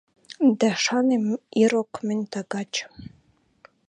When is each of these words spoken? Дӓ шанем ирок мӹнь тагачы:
Дӓ 0.59 0.71
шанем 0.83 1.25
ирок 1.61 1.91
мӹнь 2.05 2.23
тагачы: 2.31 2.85